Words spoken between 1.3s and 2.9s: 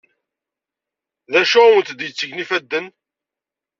D acu awent-d-yettgen ifadden?